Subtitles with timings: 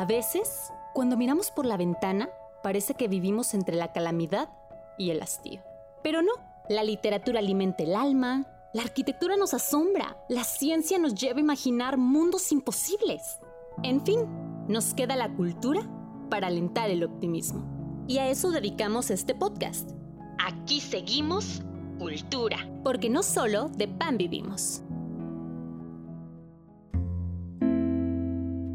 [0.00, 2.30] A veces, cuando miramos por la ventana,
[2.62, 4.48] parece que vivimos entre la calamidad
[4.96, 5.60] y el hastío.
[6.02, 6.32] Pero no,
[6.70, 11.98] la literatura alimenta el alma, la arquitectura nos asombra, la ciencia nos lleva a imaginar
[11.98, 13.40] mundos imposibles.
[13.82, 14.20] En fin,
[14.68, 15.82] nos queda la cultura
[16.30, 17.62] para alentar el optimismo.
[18.08, 19.90] Y a eso dedicamos este podcast.
[20.38, 21.60] Aquí seguimos
[21.98, 24.82] cultura, porque no solo de pan vivimos.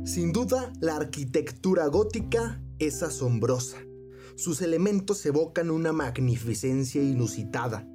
[0.05, 3.79] Sin duda, la arquitectura gótica es asombrosa.
[4.35, 7.87] Sus elementos evocan una magnificencia inusitada,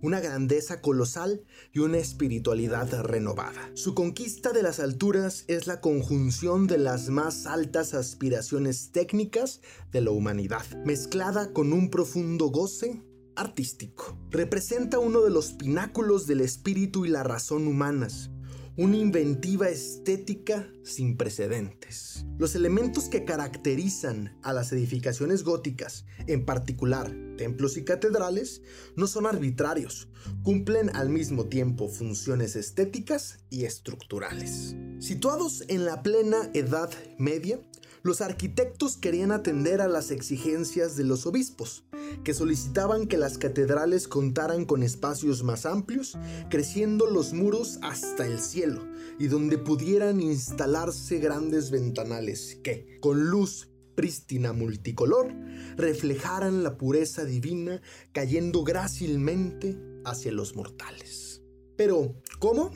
[0.00, 3.70] una grandeza colosal y una espiritualidad renovada.
[3.74, 9.60] Su conquista de las alturas es la conjunción de las más altas aspiraciones técnicas
[9.92, 13.02] de la humanidad, mezclada con un profundo goce
[13.36, 14.16] artístico.
[14.30, 18.30] Representa uno de los pináculos del espíritu y la razón humanas,
[18.78, 22.24] una inventiva estética sin precedentes.
[22.38, 28.62] Los elementos que caracterizan a las edificaciones góticas, en particular templos y catedrales,
[28.94, 30.08] no son arbitrarios,
[30.44, 34.76] cumplen al mismo tiempo funciones estéticas y estructurales.
[35.00, 37.60] Situados en la plena Edad Media,
[38.08, 41.84] los arquitectos querían atender a las exigencias de los obispos,
[42.24, 46.16] que solicitaban que las catedrales contaran con espacios más amplios,
[46.48, 48.82] creciendo los muros hasta el cielo,
[49.18, 55.30] y donde pudieran instalarse grandes ventanales que, con luz prístina multicolor,
[55.76, 61.42] reflejaran la pureza divina cayendo grácilmente hacia los mortales.
[61.76, 62.70] Pero, ¿cómo?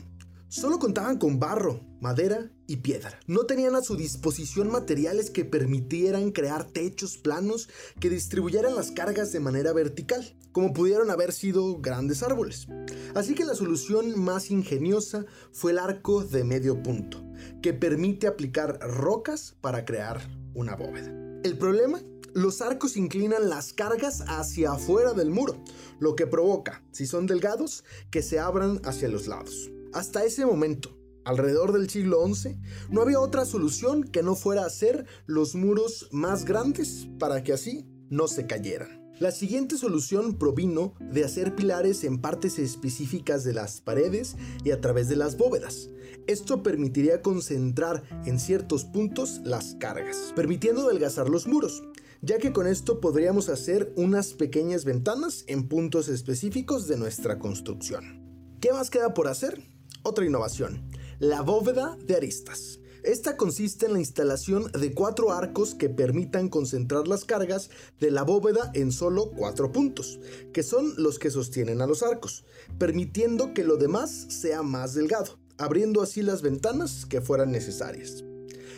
[0.47, 3.19] Solo contaban con barro, madera piedra.
[3.27, 9.31] No tenían a su disposición materiales que permitieran crear techos planos que distribuyeran las cargas
[9.31, 12.67] de manera vertical, como pudieron haber sido grandes árboles.
[13.15, 17.23] Así que la solución más ingeniosa fue el arco de medio punto,
[17.61, 20.21] que permite aplicar rocas para crear
[20.53, 21.11] una bóveda.
[21.43, 22.01] El problema
[22.33, 25.63] los arcos inclinan las cargas hacia afuera del muro,
[25.99, 29.69] lo que provoca, si son delgados, que se abran hacia los lados.
[29.93, 32.57] Hasta ese momento, alrededor del siglo XI,
[32.89, 37.87] no había otra solución que no fuera hacer los muros más grandes para que así
[38.09, 39.03] no se cayeran.
[39.19, 44.81] La siguiente solución provino de hacer pilares en partes específicas de las paredes y a
[44.81, 45.89] través de las bóvedas.
[46.25, 51.83] Esto permitiría concentrar en ciertos puntos las cargas, permitiendo adelgazar los muros,
[52.21, 58.57] ya que con esto podríamos hacer unas pequeñas ventanas en puntos específicos de nuestra construcción.
[58.61, 59.61] ¿Qué más queda por hacer?
[60.03, 62.79] Otra innovación, la bóveda de aristas.
[63.03, 67.69] Esta consiste en la instalación de cuatro arcos que permitan concentrar las cargas
[67.99, 70.21] de la bóveda en solo cuatro puntos,
[70.53, 72.45] que son los que sostienen a los arcos,
[72.79, 78.23] permitiendo que lo demás sea más delgado, abriendo así las ventanas que fueran necesarias.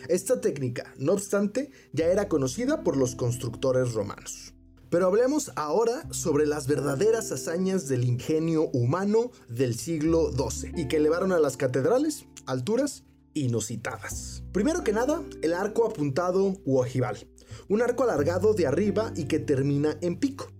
[0.08, 4.55] Esta técnica, no obstante, ya era conocida por los constructores romanos.
[4.90, 10.96] Pero hablemos ahora sobre las verdaderas hazañas del ingenio humano del siglo XII y que
[10.96, 13.04] elevaron a las catedrales alturas
[13.34, 14.44] inusitadas.
[14.52, 17.28] Primero que nada, el arco apuntado u ojival,
[17.68, 20.52] un arco alargado de arriba y que termina en pico.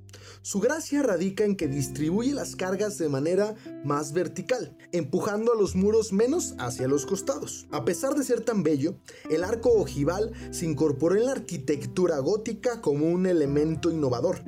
[0.46, 5.74] Su gracia radica en que distribuye las cargas de manera más vertical, empujando a los
[5.74, 7.66] muros menos hacia los costados.
[7.72, 8.94] A pesar de ser tan bello,
[9.28, 14.38] el arco ojival se incorporó en la arquitectura gótica como un elemento innovador,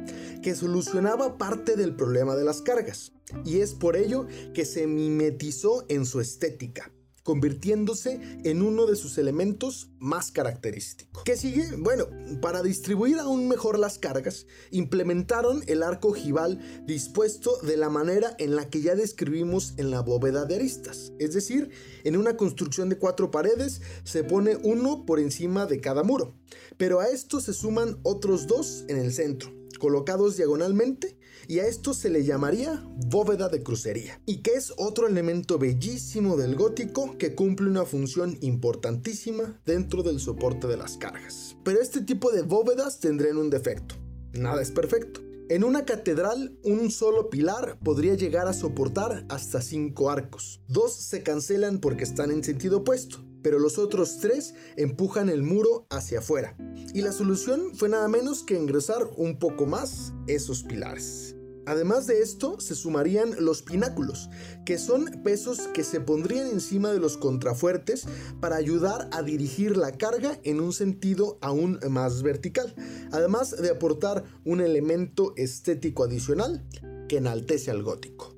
[0.40, 3.10] que solucionaba parte del problema de las cargas,
[3.44, 6.92] y es por ello que se mimetizó en su estética
[7.28, 11.24] convirtiéndose en uno de sus elementos más característicos.
[11.24, 11.76] ¿Qué sigue?
[11.76, 12.06] Bueno,
[12.40, 18.56] para distribuir aún mejor las cargas, implementaron el arco ojival dispuesto de la manera en
[18.56, 21.12] la que ya describimos en la bóveda de aristas.
[21.18, 21.68] Es decir,
[22.02, 26.34] en una construcción de cuatro paredes se pone uno por encima de cada muro,
[26.78, 31.17] pero a esto se suman otros dos en el centro colocados diagonalmente
[31.48, 36.36] y a esto se le llamaría bóveda de crucería y que es otro elemento bellísimo
[36.36, 41.56] del gótico que cumple una función importantísima dentro del soporte de las cargas.
[41.64, 43.96] Pero este tipo de bóvedas tendrían un defecto.
[44.34, 45.22] Nada es perfecto.
[45.48, 50.60] En una catedral, un solo pilar podría llegar a soportar hasta cinco arcos.
[50.68, 55.86] Dos se cancelan porque están en sentido opuesto, pero los otros tres empujan el muro
[55.88, 56.54] hacia afuera.
[56.92, 61.37] Y la solución fue nada menos que ingresar un poco más esos pilares.
[61.68, 64.30] Además de esto, se sumarían los pináculos,
[64.64, 68.06] que son pesos que se pondrían encima de los contrafuertes
[68.40, 72.74] para ayudar a dirigir la carga en un sentido aún más vertical,
[73.12, 76.66] además de aportar un elemento estético adicional
[77.06, 78.34] que enaltece al gótico.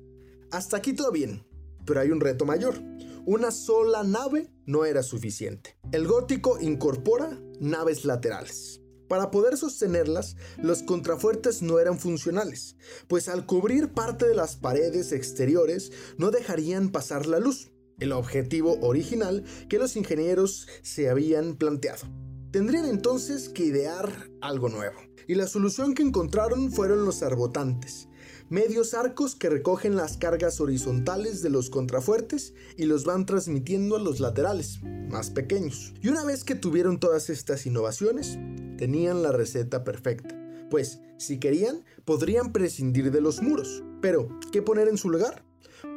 [0.51, 1.45] Hasta aquí todo bien,
[1.85, 2.83] pero hay un reto mayor.
[3.25, 5.77] Una sola nave no era suficiente.
[5.93, 8.80] El gótico incorpora naves laterales.
[9.11, 12.77] Para poder sostenerlas, los contrafuertes no eran funcionales,
[13.09, 18.79] pues al cubrir parte de las paredes exteriores no dejarían pasar la luz, el objetivo
[18.79, 22.03] original que los ingenieros se habían planteado.
[22.51, 24.95] Tendrían entonces que idear algo nuevo,
[25.27, 28.07] y la solución que encontraron fueron los arbotantes,
[28.47, 33.99] medios arcos que recogen las cargas horizontales de los contrafuertes y los van transmitiendo a
[33.99, 35.93] los laterales, más pequeños.
[36.01, 38.37] Y una vez que tuvieron todas estas innovaciones,
[38.81, 40.35] tenían la receta perfecta.
[40.71, 43.83] Pues, si querían, podrían prescindir de los muros.
[44.01, 45.45] Pero, ¿qué poner en su lugar?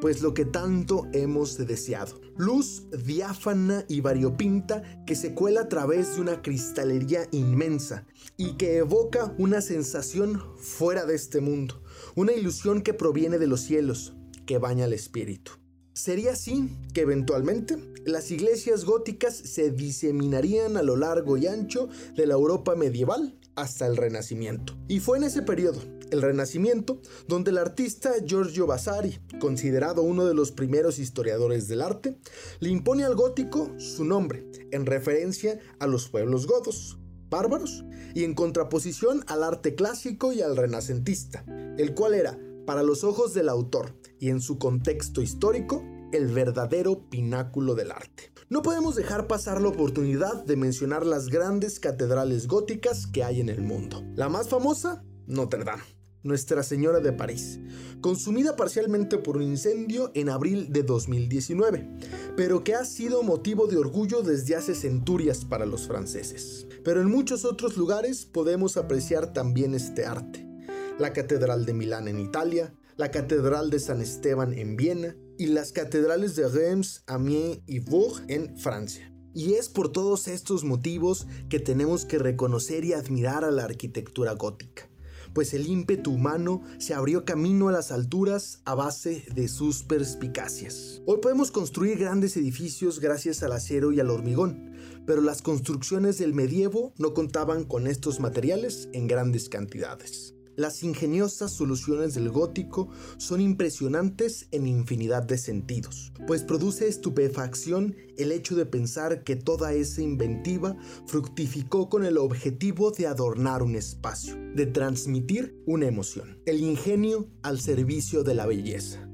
[0.01, 2.19] pues lo que tanto hemos deseado.
[2.37, 8.07] Luz diáfana y variopinta que se cuela a través de una cristalería inmensa
[8.39, 11.83] y que evoca una sensación fuera de este mundo,
[12.15, 14.15] una ilusión que proviene de los cielos,
[14.47, 15.53] que baña el espíritu.
[15.95, 22.27] Sería así que eventualmente las iglesias góticas se diseminarían a lo largo y ancho de
[22.27, 24.77] la Europa medieval hasta el Renacimiento.
[24.89, 25.81] Y fue en ese periodo,
[26.11, 32.19] el Renacimiento, donde el artista Giorgio Vasari, considerado uno de los primeros historiadores del arte,
[32.59, 36.99] le impone al gótico su nombre, en referencia a los pueblos godos,
[37.31, 41.45] bárbaros, y en contraposición al arte clásico y al renacentista,
[41.79, 47.09] el cual era, para los ojos del autor y en su contexto histórico, el verdadero
[47.11, 48.33] pináculo del arte.
[48.49, 53.49] No podemos dejar pasar la oportunidad de mencionar las grandes catedrales góticas que hay en
[53.49, 54.05] el mundo.
[54.15, 55.83] La más famosa, Notre Dame.
[56.23, 57.61] Nuestra Señora de París,
[58.01, 61.99] consumida parcialmente por un incendio en abril de 2019,
[62.35, 66.67] pero que ha sido motivo de orgullo desde hace centurias para los franceses.
[66.83, 70.54] Pero en muchos otros lugares podemos apreciar también este arte.
[70.99, 75.73] La Catedral de Milán en Italia, la Catedral de San Esteban en Viena y las
[75.73, 79.13] catedrales de Reims, Amiens y Bourg en Francia.
[79.35, 84.33] Y es por todos estos motivos que tenemos que reconocer y admirar a la arquitectura
[84.35, 84.89] gótica
[85.35, 91.03] pues el ímpetu humano se abrió camino a las alturas a base de sus perspicacias.
[91.07, 94.73] Hoy podemos construir grandes edificios gracias al acero y al hormigón,
[95.07, 100.35] pero las construcciones del medievo no contaban con estos materiales en grandes cantidades.
[100.57, 108.31] Las ingeniosas soluciones del gótico son impresionantes en infinidad de sentidos, pues produce estupefacción el
[108.31, 114.37] hecho de pensar que toda esa inventiva fructificó con el objetivo de adornar un espacio,
[114.55, 119.09] de transmitir una emoción, el ingenio al servicio de la belleza.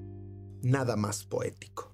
[0.62, 1.89] Nada más poético.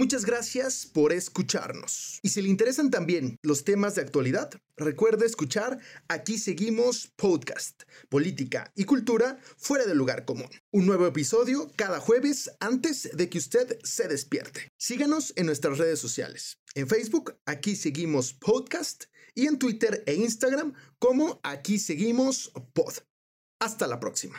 [0.00, 2.20] Muchas gracias por escucharnos.
[2.22, 8.72] Y si le interesan también los temas de actualidad, recuerde escuchar Aquí Seguimos Podcast, Política
[8.74, 10.48] y Cultura fuera del lugar común.
[10.70, 14.72] Un nuevo episodio cada jueves antes de que usted se despierte.
[14.78, 16.56] Síganos en nuestras redes sociales.
[16.74, 19.04] En Facebook, Aquí Seguimos Podcast
[19.34, 22.94] y en Twitter e Instagram como Aquí Seguimos Pod.
[23.58, 24.38] Hasta la próxima.